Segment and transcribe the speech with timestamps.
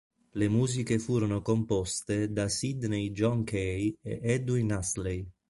[0.31, 5.31] Le musiche furono composte da Sydney John Kay e Edwin Astley.